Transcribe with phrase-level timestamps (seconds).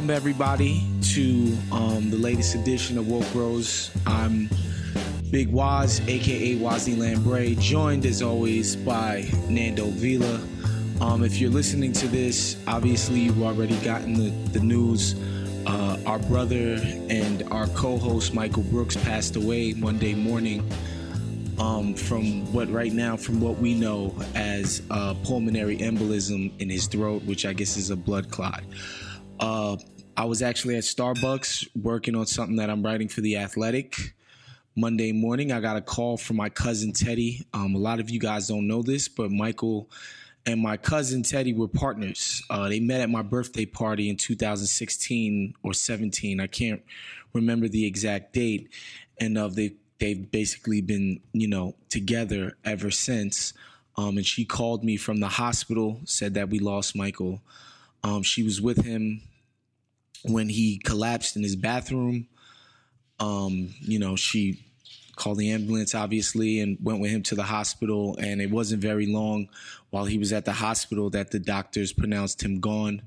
[0.00, 3.90] Welcome everybody to um, the latest edition of Woke Bros.
[4.06, 4.48] I'm
[5.30, 10.40] Big Wos, aka Wosny Lambre, joined as always by Nando Vila.
[11.02, 15.16] Um, if you're listening to this, obviously you've already gotten the, the news.
[15.66, 16.80] Uh, our brother
[17.10, 20.66] and our co-host Michael Brooks passed away Monday morning
[21.58, 26.86] um, from what right now, from what we know as uh, pulmonary embolism in his
[26.86, 28.62] throat, which I guess is a blood clot.
[29.40, 29.78] Uh,
[30.18, 34.14] I was actually at Starbucks working on something that I'm writing for The Athletic.
[34.76, 37.46] Monday morning, I got a call from my cousin Teddy.
[37.54, 39.90] Um, a lot of you guys don't know this, but Michael
[40.44, 42.42] and my cousin Teddy were partners.
[42.50, 46.38] Uh, they met at my birthday party in 2016 or 17.
[46.38, 46.82] I can't
[47.32, 48.68] remember the exact date.
[49.18, 53.54] And uh, they they've basically been you know together ever since.
[53.96, 57.42] Um, and she called me from the hospital, said that we lost Michael.
[58.02, 59.22] Um, she was with him
[60.24, 62.28] when he collapsed in his bathroom.
[63.18, 64.62] Um, you know, she
[65.16, 68.16] called the ambulance, obviously, and went with him to the hospital.
[68.18, 69.48] And it wasn't very long
[69.90, 73.02] while he was at the hospital that the doctors pronounced him gone.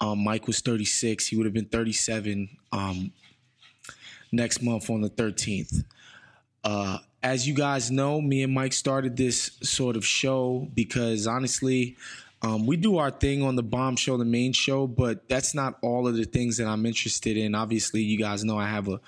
[0.00, 1.26] Um, Mike was 36.
[1.26, 3.12] He would have been 37 um,
[4.32, 5.84] next month on the 13th.
[6.64, 11.96] Uh, as you guys know, me and Mike started this sort of show because honestly,
[12.42, 15.78] um, we do our thing on the bomb show, the main show, but that's not
[15.82, 17.54] all of the things that I'm interested in.
[17.54, 19.00] Obviously, you guys know I have a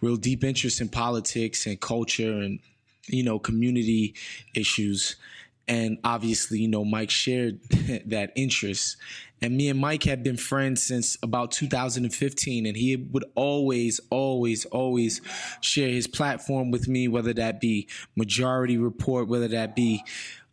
[0.00, 2.60] real deep interest in politics and culture and,
[3.06, 4.14] you know, community
[4.54, 5.16] issues.
[5.66, 7.60] And obviously, you know, Mike shared
[8.06, 8.98] that interest.
[9.40, 12.66] And me and Mike have been friends since about 2015.
[12.66, 15.22] And he would always, always, always
[15.62, 20.04] share his platform with me, whether that be Majority Report, whether that be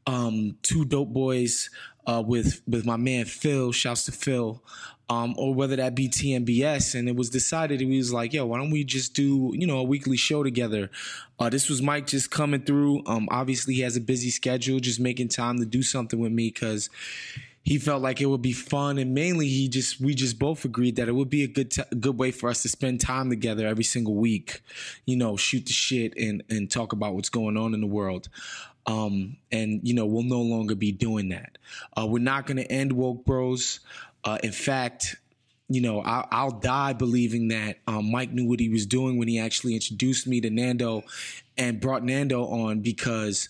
[0.07, 1.69] um, Two Dope Boys
[2.05, 3.71] uh, with with my man Phil.
[3.71, 4.61] Shouts to Phil.
[5.09, 8.57] Um, or whether that be TMBS, and it was decided he was like, "Yo, why
[8.57, 10.89] don't we just do you know a weekly show together?"
[11.37, 13.03] Uh, this was Mike just coming through.
[13.05, 16.47] Um, obviously, he has a busy schedule, just making time to do something with me
[16.47, 16.89] because
[17.63, 20.95] he felt like it would be fun, and mainly he just we just both agreed
[20.95, 23.67] that it would be a good t- good way for us to spend time together
[23.67, 24.61] every single week.
[25.05, 28.29] You know, shoot the shit and and talk about what's going on in the world.
[28.85, 31.57] Um, and you know, we'll no longer be doing that.
[31.95, 33.79] Uh, we're not going to end woke bros.
[34.23, 35.15] Uh, in fact,
[35.71, 39.29] you know, I, will die believing that um, Mike knew what he was doing when
[39.29, 41.03] he actually introduced me to Nando
[41.57, 43.47] and brought Nando on because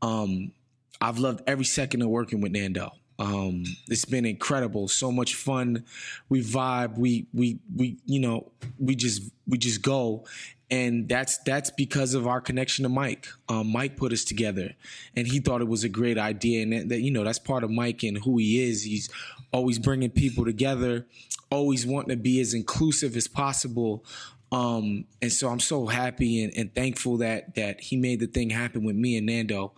[0.00, 0.52] um,
[1.00, 2.92] I've loved every second of working with Nando.
[3.18, 5.84] Um, it's been incredible, so much fun.
[6.28, 10.24] We vibe, we we we you know we just we just go,
[10.74, 13.28] and that's that's because of our connection to Mike.
[13.48, 14.74] Um, Mike put us together,
[15.14, 17.62] and he thought it was a great idea, and that, that, you know that's part
[17.62, 18.82] of Mike and who he is.
[18.82, 19.08] He's
[19.52, 21.06] always bringing people together,
[21.48, 24.04] always wanting to be as inclusive as possible.
[24.50, 28.50] Um, and so I'm so happy and, and, thankful that that he made the thing
[28.50, 29.74] happen with me and Nando.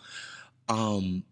[0.66, 1.24] Um,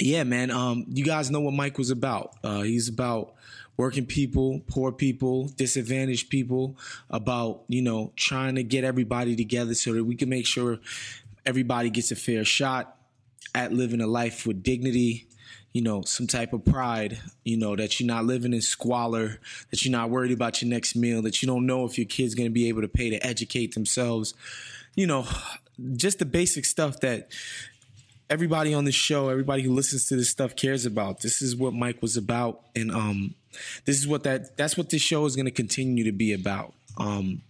[0.00, 0.50] yeah, man.
[0.50, 2.34] Um, you guys know what Mike was about.
[2.42, 3.34] Uh, he's about
[3.78, 6.76] working people, poor people, disadvantaged people,
[7.08, 10.78] about, you know, trying to get everybody together so that we can make sure
[11.46, 12.96] everybody gets a fair shot
[13.54, 15.28] at living a life with dignity,
[15.72, 19.40] you know, some type of pride, you know, that you're not living in squalor,
[19.70, 22.34] that you're not worried about your next meal, that you don't know if your kid's
[22.34, 24.34] going to be able to pay to educate themselves.
[24.96, 25.26] You know,
[25.94, 27.30] just the basic stuff that
[28.30, 31.20] everybody on the show, everybody who listens to this stuff cares about.
[31.20, 33.34] This is what Mike was about, and um,
[33.84, 36.74] this is what that that's what this show is going to continue to be about.
[36.96, 37.42] Um,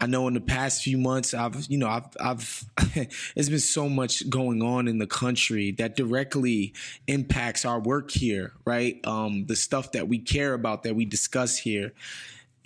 [0.00, 2.64] I know in the past few months, I've you know I've I've
[3.34, 6.74] there's been so much going on in the country that directly
[7.06, 9.00] impacts our work here, right?
[9.06, 11.92] Um, the stuff that we care about that we discuss here,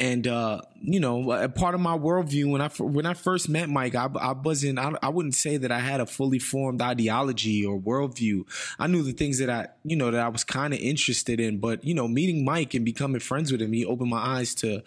[0.01, 3.69] and uh, you know, a part of my worldview when I when I first met
[3.69, 7.67] Mike, I, I wasn't I, I, wouldn't say that I had a fully formed ideology
[7.67, 8.45] or worldview.
[8.79, 11.59] I knew the things that I you know that I was kind of interested in,
[11.59, 14.85] but you know, meeting Mike and becoming friends with him, he opened my eyes to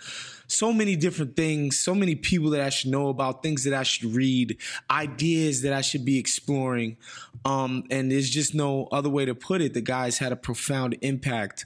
[0.48, 3.84] so many different things, so many people that I should know about, things that I
[3.84, 4.58] should read,
[4.90, 6.98] ideas that I should be exploring.
[7.44, 9.74] Um, and there's just no other way to put it.
[9.74, 11.66] The guy's had a profound impact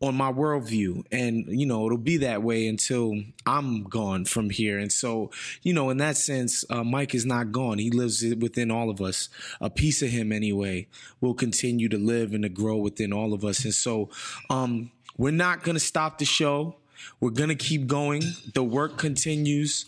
[0.00, 1.04] on my worldview.
[1.10, 4.78] And, you know, it'll be that way until I'm gone from here.
[4.78, 5.30] And so,
[5.62, 7.78] you know, in that sense, uh, Mike is not gone.
[7.78, 9.28] He lives within all of us.
[9.60, 10.88] A piece of him, anyway,
[11.20, 13.64] will continue to live and to grow within all of us.
[13.64, 14.10] And so,
[14.50, 16.76] um, we're not to stop the show.
[17.20, 18.22] We're to keep going.
[18.52, 19.86] The work continues.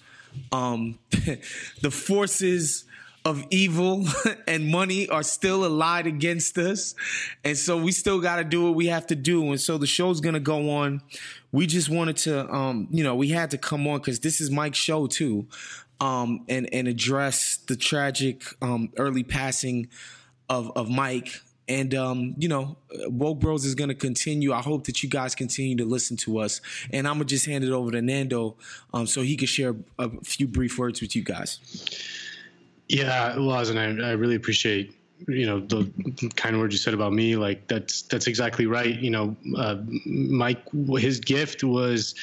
[0.53, 2.85] Um, the forces
[3.27, 4.05] of evil
[4.47, 6.95] and money are still allied against us.
[7.45, 9.51] And so we still got to do what we have to do.
[9.51, 11.03] And so the show's going to go on.
[11.51, 14.51] We just wanted to, um, you know, we had to come on because this is
[14.51, 15.49] Mike's show too,
[16.01, 19.89] um, and, and address the tragic um, early passing
[20.49, 21.41] of, of Mike.
[21.69, 22.77] And, um, you know,
[23.09, 24.53] Woke Bros is going to continue.
[24.53, 26.61] I hope that you guys continue to listen to us.
[26.93, 28.57] And I'm going to just hand it over to Nando
[28.95, 31.59] um, so he can share a few brief words with you guys.
[32.89, 34.95] Yeah, Laz, and I, I really appreciate
[35.29, 35.91] you know the
[36.37, 37.37] kind words you said about me.
[37.37, 38.99] Like that's that's exactly right.
[38.99, 40.63] You know, uh, Mike,
[40.99, 42.15] his gift was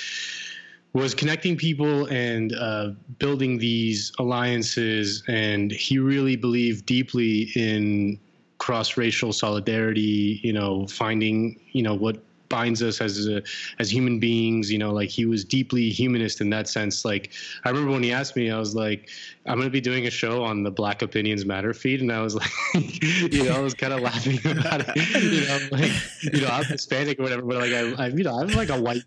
[0.94, 8.20] was connecting people and uh, building these alliances, and he really believed deeply in
[8.60, 10.40] cross racial solidarity.
[10.44, 13.42] You know, finding you know what binds us as a,
[13.80, 14.72] as human beings.
[14.72, 17.04] You know, like he was deeply humanist in that sense.
[17.04, 17.32] Like
[17.66, 19.10] I remember when he asked me, I was like,
[19.48, 22.22] I'm going to be doing a show on the Black Opinions Matter feed, and I
[22.22, 22.36] was
[22.76, 23.04] like,
[23.34, 24.96] you know, I was kind of laughing about it.
[25.34, 25.92] You know, like,
[26.22, 28.80] you know, I'm Hispanic or whatever, but like I, I you know, I'm like a
[28.80, 29.04] white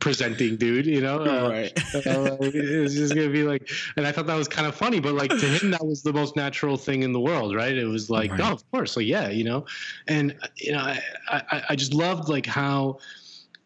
[0.00, 0.86] presenting dude.
[0.86, 1.84] You know, uh, right?
[2.12, 4.74] Uh, it was just going to be like, and I thought that was kind of
[4.74, 7.76] funny, but like to him, that was the most natural thing in the world, right?
[7.76, 8.40] It was like, right.
[8.40, 9.66] oh, of course, like yeah, you know,
[10.08, 12.98] and you know, I, I, I just loved like how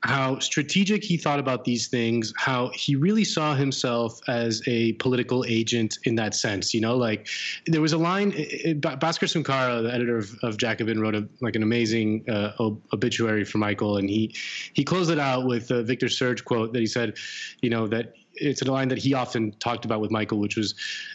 [0.03, 5.45] how strategic he thought about these things, how he really saw himself as a political
[5.49, 6.75] agent in that sense.
[6.75, 7.29] You know, like
[7.67, 11.27] there was a line, eh, eh, Bhaskar Sunkara, the editor of, of Jacobin, wrote a,
[11.41, 12.53] like an amazing uh,
[12.93, 14.35] obituary for Michael, and he
[14.75, 17.17] he closed it out with a Victor Serge quote that he said,
[17.63, 20.75] you know, that it's a line that he often talked about with Michael, which was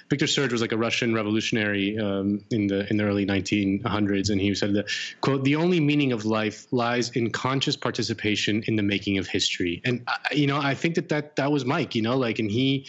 [0.09, 4.41] Victor Serge was like a Russian revolutionary um, in the in the early 1900s, and
[4.41, 4.89] he said that
[5.21, 9.81] quote the only meaning of life lies in conscious participation in the making of history,
[9.85, 12.49] and uh, you know I think that that that was Mike, you know, like and
[12.49, 12.87] he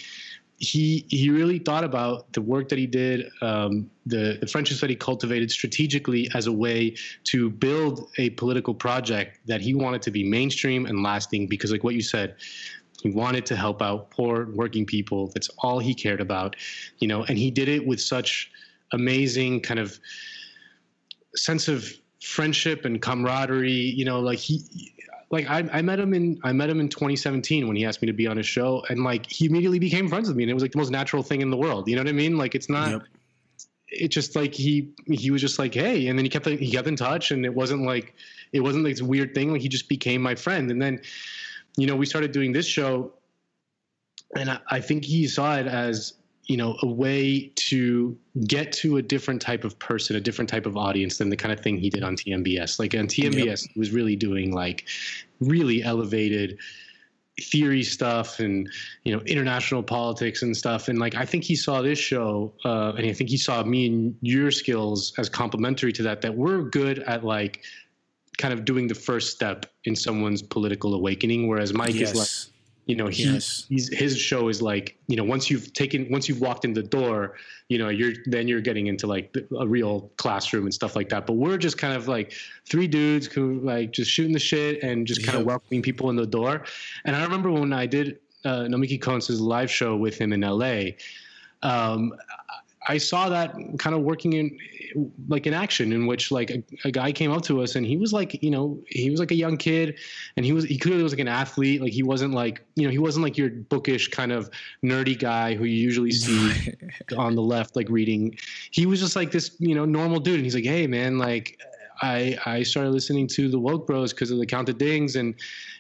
[0.63, 4.89] he he really thought about the work that he did, um, the, the friendships that
[4.89, 10.13] he cultivated strategically as a way to build a political project that he wanted to
[10.13, 11.49] be mainstream and lasting.
[11.49, 12.37] Because, like what you said,
[13.03, 15.31] he wanted to help out poor working people.
[15.35, 16.55] That's all he cared about,
[16.99, 18.51] you know, and he did it with such
[18.93, 19.99] amazing kind of
[21.35, 21.93] sense of
[22.23, 24.93] friendship and camaraderie, you know, like he
[25.31, 28.07] like I, I met him in I met him in 2017 when he asked me
[28.07, 30.55] to be on his show and like he immediately became friends with me and it
[30.55, 31.89] was like the most natural thing in the world.
[31.89, 32.39] You know what I mean?
[32.39, 33.03] Like it's not yep.
[33.89, 36.87] it just like he he was just like, "Hey," and then he kept he kept
[36.87, 38.15] in touch and it wasn't like
[38.53, 41.01] it wasn't like this weird thing like he just became my friend and then
[41.77, 43.13] you know, we started doing this show,
[44.37, 46.15] and I, I think he saw it as
[46.47, 50.67] you know a way to get to a different type of person a different type
[50.67, 53.59] of audience than the kind of thing he did on tmbs like on tmbs yep.
[53.59, 54.87] he was really doing like
[55.41, 56.59] really elevated
[57.41, 58.69] theory stuff and
[59.05, 62.93] you know international politics and stuff and like i think he saw this show uh,
[62.99, 66.63] and i think he saw me and your skills as complementary to that that we're
[66.63, 67.63] good at like
[68.39, 72.13] kind of doing the first step in someone's political awakening whereas mike yes.
[72.13, 72.53] is like
[72.87, 73.67] you know he, yes.
[73.69, 76.83] he's his show is like you know once you've taken once you've walked in the
[76.83, 77.37] door
[77.69, 81.27] you know you're then you're getting into like a real classroom and stuff like that
[81.27, 82.33] but we're just kind of like
[82.69, 85.41] three dudes who like just shooting the shit and just kind yep.
[85.43, 86.65] of welcoming people in the door
[87.05, 90.83] and i remember when i did uh, nomiki Konst's live show with him in la
[91.63, 92.13] um,
[92.89, 94.59] I saw that kind of working in
[95.29, 97.97] like in action in which like a, a, guy came up to us and he
[97.97, 99.99] was like you know he was like a young kid
[100.37, 101.81] and he was he clearly was like an athlete.
[101.81, 104.51] Like he wasn't like you know he wasn't like your bookish kind of
[104.85, 106.73] nerdy guy who you usually see
[107.17, 108.37] on the left like reading.
[108.71, 111.59] He was just like this you know normal dude and he's like hey man like
[112.03, 115.35] I I started listening to the Woke Bros because of the Count of Dings and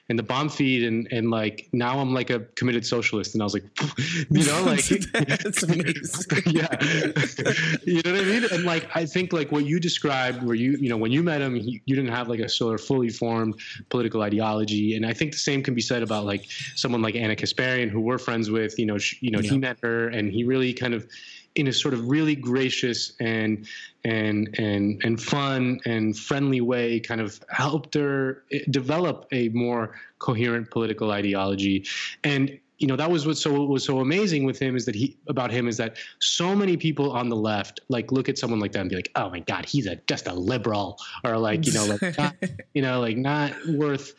[0.08, 3.34] and the bomb feed and and like now I'm like a committed socialist.
[3.34, 3.64] And I was like
[4.30, 6.42] you know like that's amazing.
[6.46, 6.68] Yeah.
[7.84, 8.44] You know what I mean?
[8.52, 11.40] And like I think like what you described where you you know when you met
[11.40, 13.60] him he, you didn't have like a sort of fully formed
[13.90, 14.96] political ideology.
[14.96, 18.00] And I think the same can be said about like someone like Ana Kasparian who
[18.00, 18.78] we're friends with.
[18.78, 19.50] You know she, you know yeah.
[19.50, 21.06] he met her and he really kind of
[21.54, 23.66] in a sort of really gracious and
[24.04, 29.94] and and and fun and friendly way kind of helped her eh, develop a more
[30.18, 31.84] coherent political ideology.
[32.24, 35.16] And you know that was what so was so amazing with him is that he
[35.28, 38.72] about him is that so many people on the left like look at someone like
[38.72, 41.72] that and be like oh my god he's a just a liberal or like you
[41.72, 42.34] know like not,
[42.74, 44.14] you know like not worth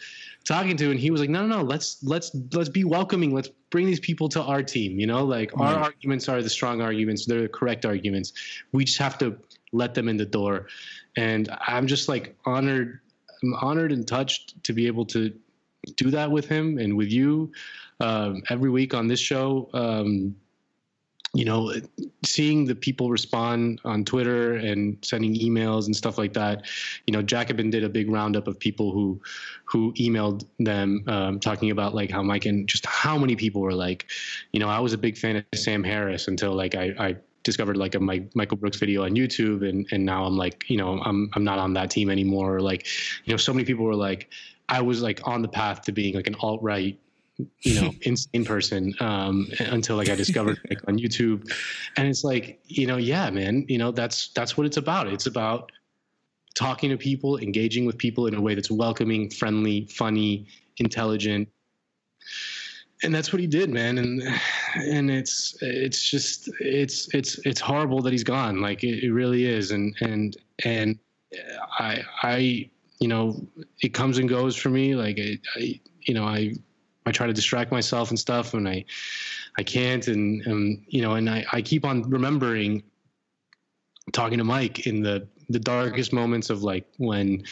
[0.45, 3.33] talking to and he was like no no no let's let's let's be welcoming.
[3.33, 6.81] Let's bring these people to our team you know like our arguments are the strong
[6.81, 7.25] arguments.
[7.25, 8.33] They're the correct arguments.
[8.71, 9.37] We just have to
[9.71, 10.67] let them in the door.
[11.15, 12.99] And i'm just like honored
[13.43, 15.31] i'm honored and touched to be able to
[15.95, 17.51] do that with him and with you
[17.99, 19.69] um, every week on this show.
[19.73, 20.35] Um,
[21.33, 21.73] you know,
[22.23, 26.67] seeing the people respond on Twitter and sending emails and stuff like that.
[27.07, 29.19] You know, Jacobin did a big roundup of people who
[29.65, 33.73] who emailed them um, talking about like how Mike and just how many people were
[33.73, 34.05] like,
[34.51, 37.77] you know, I was a big fan of Sam Harris until like I, I discovered
[37.77, 40.99] like a Mike, Michael Brooks video on YouTube and and now I'm like, you know,
[40.99, 42.57] I'm I'm not on that team anymore.
[42.57, 42.85] Or like,
[43.25, 44.29] you know, so many people were like,
[44.69, 46.99] I was like on the path to being like an alt right
[47.61, 51.51] you know insane person um, until like I discovered like on YouTube,
[51.97, 55.07] and it's like you know yeah man you know that's that's what it's about.
[55.07, 55.71] It's about
[56.55, 60.47] talking to people, engaging with people in a way that's welcoming, friendly, funny,
[60.77, 61.49] intelligent.
[63.03, 63.97] And that's what he did, man.
[63.97, 64.23] And
[64.75, 68.61] and it's it's just it's it's it's horrible that he's gone.
[68.61, 69.71] Like it, it really is.
[69.71, 70.97] And and and
[71.79, 72.69] I I
[72.99, 73.45] you know
[73.81, 74.95] it comes and goes for me.
[74.95, 76.53] Like I, I you know I
[77.05, 78.85] I try to distract myself and stuff, and I
[79.57, 82.83] I can't, and and you know, and I I keep on remembering
[84.11, 87.43] talking to Mike in the the darkest moments of like when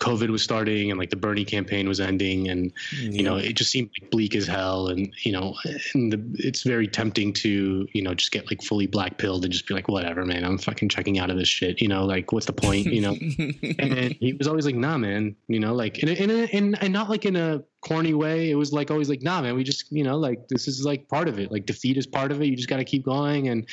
[0.00, 3.10] COVID was starting and like the Bernie campaign was ending, and yeah.
[3.10, 5.54] you know it just seemed bleak as hell, and you know,
[5.94, 9.52] and the, it's very tempting to you know just get like fully black pilled and
[9.52, 12.32] just be like, whatever, man, I'm fucking checking out of this shit, you know, like
[12.32, 13.12] what's the point, you know?
[13.78, 16.44] and then he was always like, nah, man, you know, like in a, in a,
[16.56, 18.50] in and not like in a corny way.
[18.50, 21.08] It was like always like, nah, man, we just you know like this is like
[21.08, 21.50] part of it.
[21.50, 22.46] Like defeat is part of it.
[22.46, 23.66] You just got to keep going, and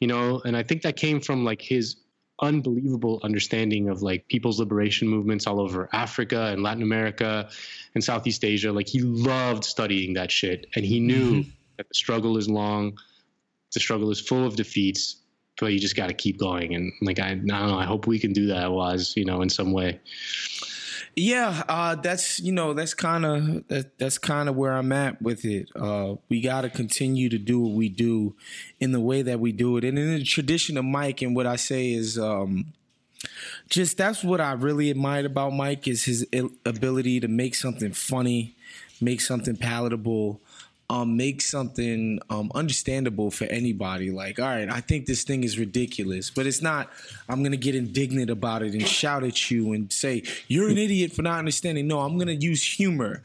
[0.00, 1.96] you know, and I think that came from like his
[2.42, 7.48] unbelievable understanding of like people's liberation movements all over Africa and Latin America
[7.94, 8.72] and Southeast Asia.
[8.72, 11.50] Like he loved studying that shit, and he knew mm-hmm.
[11.78, 12.98] that the struggle is long,
[13.72, 15.16] the struggle is full of defeats,
[15.58, 16.74] but you just got to keep going.
[16.74, 19.40] And like I, I don't know, I hope we can do that, was you know,
[19.42, 20.00] in some way.
[21.14, 25.20] Yeah, uh, that's you know that's kind of that, that's kind of where I'm at
[25.20, 25.68] with it.
[25.76, 28.34] Uh, we got to continue to do what we do
[28.80, 31.20] in the way that we do it, and in the tradition of Mike.
[31.20, 32.72] And what I say is, um,
[33.68, 36.26] just that's what I really admired about Mike is his
[36.64, 38.54] ability to make something funny,
[38.98, 40.40] make something palatable,
[40.90, 44.10] um, make something um, understandable for anybody.
[44.10, 46.90] Like, all right, I think this thing is ridiculous, but it's not.
[47.28, 51.12] I'm gonna get indignant about it and shout at you and say you're an idiot
[51.12, 51.86] for not understanding.
[51.86, 53.22] No, I'm gonna use humor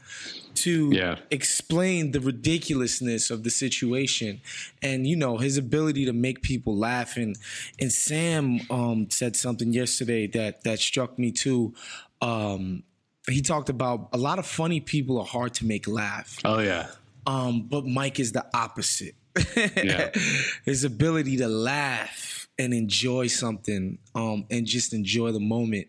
[0.54, 1.16] to yeah.
[1.30, 4.40] explain the ridiculousness of the situation
[4.82, 7.36] and you know his ability to make people laugh and
[7.80, 11.74] and Sam um, said something yesterday that that struck me too
[12.20, 12.82] um,
[13.28, 16.38] he talked about a lot of funny people are hard to make laugh.
[16.44, 16.88] Oh yeah.
[17.26, 19.14] Um, but Mike is the opposite.
[19.56, 20.10] Yeah.
[20.64, 25.86] His ability to laugh and enjoy something, um, and just enjoy the moment,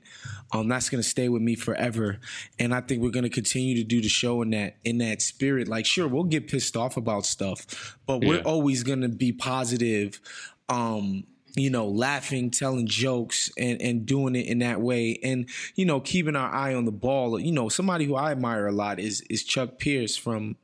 [0.52, 2.20] um, that's gonna stay with me forever.
[2.60, 5.68] And I think we're gonna continue to do the show in that in that spirit.
[5.68, 8.42] Like, sure, we'll get pissed off about stuff, but we're Yeah.
[8.44, 10.20] always gonna be positive.
[10.68, 11.24] Um,
[11.56, 16.00] you know, laughing, telling jokes, and and doing it in that way, and you know,
[16.00, 17.40] keeping our eye on the ball.
[17.40, 20.56] You know, somebody who I admire a lot is is Chuck Pierce from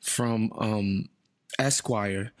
[0.00, 1.08] from um,
[1.58, 2.32] Esquire,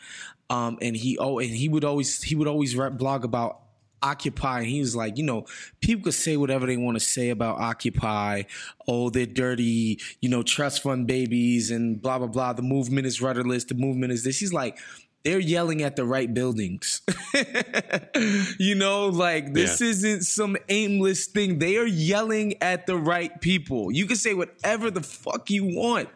[0.50, 3.60] um, and he oh, and he would always he would always blog about
[4.02, 5.44] Occupy, and he was like, you know,
[5.80, 8.44] people could say whatever they want to say about Occupy.
[8.86, 12.52] Oh, they're dirty, you know, trust fund babies, and blah blah blah.
[12.52, 13.64] The movement is rudderless.
[13.64, 14.38] The movement is this.
[14.38, 14.78] He's like.
[15.24, 17.02] They're yelling at the right buildings.
[18.58, 19.88] you know, like this Yeah.
[19.88, 21.58] isn't some aimless thing.
[21.58, 23.90] They are yelling at the right people.
[23.92, 26.08] You can say whatever the fuck you want.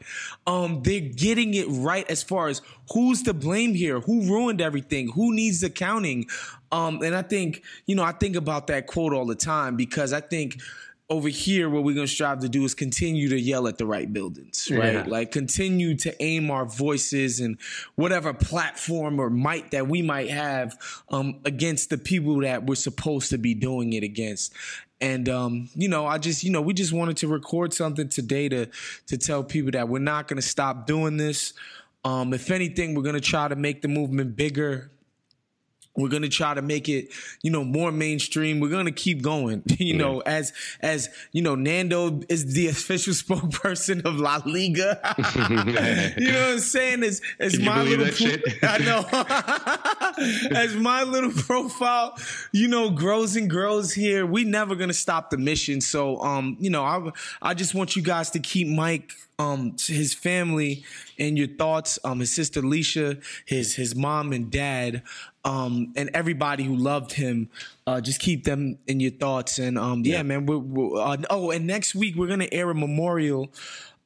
[0.46, 5.10] Um, they're getting it right as far as who's to blame here, who ruined everything,
[5.12, 6.26] who needs accounting.
[6.70, 10.12] Um, and I think, you know, I think about that quote all the time because
[10.12, 10.60] I think
[11.10, 13.84] over here what we're going to strive to do is continue to yell at the
[13.84, 14.94] right buildings right?
[14.94, 15.04] Yeah.
[15.06, 17.58] like continue to aim our voices and
[17.96, 20.76] whatever platform or might that we might have
[21.10, 24.54] um, against the people that we're supposed to be doing it against.
[25.00, 28.48] And um, you know i just you know we just wanted to record something today
[28.48, 28.68] to
[29.08, 31.52] to tell people that we're not going to stop doing this.
[32.04, 34.90] Um, if anything we're going to try to make the movement bigger
[35.96, 37.08] we're gonna try to make it,
[37.42, 38.60] you know, more mainstream.
[38.60, 39.62] We're gonna keep going.
[39.82, 45.00] You know, as as you know, Nando is the official spokesperson of La Liga.
[46.16, 47.02] you know what I'm saying?
[47.02, 48.42] As as Can my little shit?
[48.62, 49.04] I know.
[50.56, 52.16] as my little profile,
[52.52, 55.80] you know, grows and grows here, we never gonna stop the mission.
[55.80, 57.10] So um, you know, I
[57.42, 60.84] I just want you guys to keep Mike um his family
[61.18, 65.02] and your thoughts um his sister Leisha his his mom and dad
[65.44, 67.48] um and everybody who loved him
[67.86, 71.50] uh just keep them in your thoughts and um yeah, man we're, we're uh, oh
[71.50, 73.52] and next week we're gonna air a memorial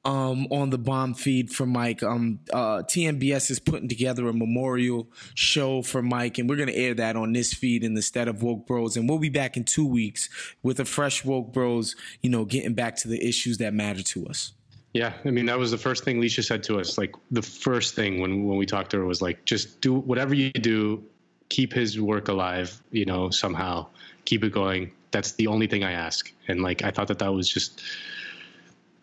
[0.06, 2.02] um, on the bomb feed for Mike.
[2.02, 6.76] Um, uh, TMBS is putting together a memorial show for Mike, and we're going to
[6.76, 8.96] air that on this feed instead of Woke Bros.
[8.96, 10.28] And we'll be back in two weeks
[10.62, 14.26] with a fresh Woke Bros, you know, getting back to the issues that matter to
[14.28, 14.52] us.
[14.92, 16.96] Yeah, I mean that was the first thing Leisha said to us.
[16.96, 20.34] Like the first thing when when we talked to her was like, just do whatever
[20.34, 21.04] you do,
[21.48, 22.82] keep his work alive.
[22.90, 23.86] You know, somehow
[24.24, 24.92] keep it going.
[25.10, 26.32] That's the only thing I ask.
[26.48, 27.82] And like I thought that that was just,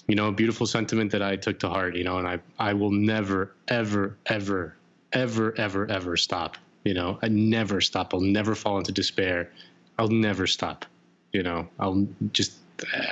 [0.07, 1.95] you know, a beautiful sentiment that I took to heart.
[1.95, 4.75] You know, and I I will never ever ever
[5.11, 6.57] ever ever ever stop.
[6.83, 8.13] You know, I never stop.
[8.13, 9.51] I'll never fall into despair.
[9.97, 10.85] I'll never stop.
[11.31, 12.53] You know, I'll just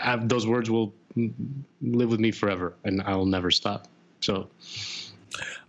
[0.04, 0.94] I, those words will
[1.82, 3.88] live with me forever, and I will never stop.
[4.22, 4.50] So,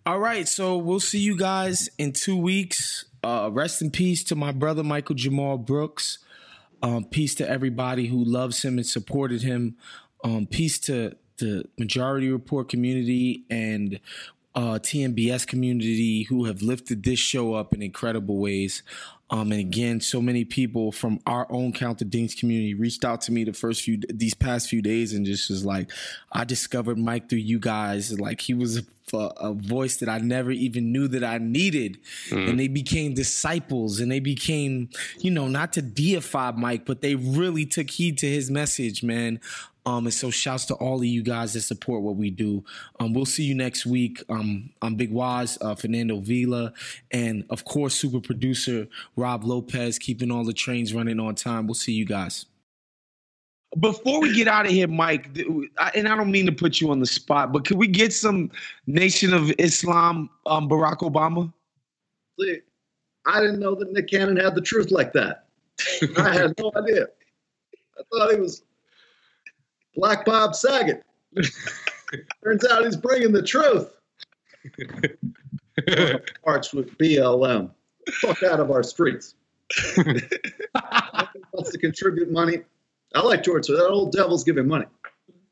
[0.04, 3.04] All right, so we'll see you guys in two weeks.
[3.24, 6.18] Uh, rest in peace to my brother Michael Jamal Brooks.
[6.82, 9.76] Um, peace to everybody who loves him and supported him.
[10.24, 14.00] Um, peace to the Majority Report community and
[14.56, 18.82] uh, TMBS community who have lifted this show up in incredible ways.
[19.32, 23.32] Um, and again, so many people from our own Counter Dings community reached out to
[23.32, 25.90] me the first few these past few days and just was like,
[26.30, 28.20] I discovered Mike through you guys.
[28.20, 28.84] Like he was a,
[29.16, 31.98] a voice that I never even knew that I needed,
[32.30, 34.90] and they became disciples and they became,
[35.20, 39.40] you know, not to deify Mike, but they really took heed to his message, man.
[39.84, 42.64] Um, and so shouts to all of you guys that support what we do.
[43.00, 44.22] Um, we'll see you next week.
[44.28, 46.72] Um, I'm Big Wos, uh, Fernando Vila,
[47.10, 51.66] and of course, super producer Rob Lopez, keeping all the trains running on time.
[51.66, 52.46] We'll see you guys.
[53.80, 55.36] Before we get out of here, Mike,
[55.94, 58.50] and I don't mean to put you on the spot, but can we get some
[58.86, 61.50] Nation of Islam, um, Barack Obama?
[62.38, 62.58] See,
[63.24, 65.46] I didn't know that Nick Cannon had the truth like that.
[66.18, 67.06] I had no idea.
[67.98, 68.62] I thought he was
[69.94, 71.04] Black Bob Saget.
[72.44, 73.90] Turns out he's bringing the truth.
[76.46, 77.70] March with BLM.
[78.20, 79.34] Fuck out of our streets.
[81.52, 82.58] wants to contribute money.
[83.14, 83.66] I like George.
[83.66, 84.86] So that old devil's giving money.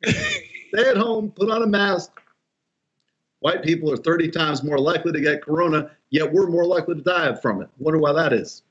[0.05, 2.12] Stay at home, put on a mask.
[3.40, 7.03] White people are 30 times more likely to get corona, yet we're more likely to
[7.03, 7.68] die from it.
[7.79, 8.62] Wonder why that is.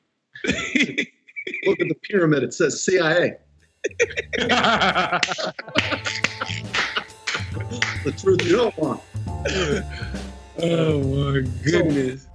[0.45, 3.37] Look at the pyramid, it says CIA.
[8.03, 9.01] The truth you don't want.
[10.61, 12.28] Oh my goodness.